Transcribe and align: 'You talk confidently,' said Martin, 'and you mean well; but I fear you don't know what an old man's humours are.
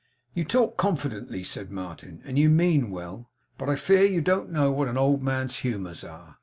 'You 0.33 0.45
talk 0.45 0.77
confidently,' 0.77 1.43
said 1.43 1.69
Martin, 1.69 2.23
'and 2.25 2.39
you 2.39 2.49
mean 2.49 2.89
well; 2.89 3.29
but 3.59 3.69
I 3.69 3.75
fear 3.75 4.03
you 4.03 4.19
don't 4.21 4.49
know 4.49 4.71
what 4.71 4.87
an 4.87 4.97
old 4.97 5.21
man's 5.21 5.57
humours 5.57 6.03
are. 6.03 6.37